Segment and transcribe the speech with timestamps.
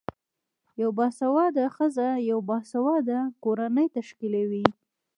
[0.81, 4.65] یوه باسیواده خځه یوه باسیواده کورنۍ تشکلوی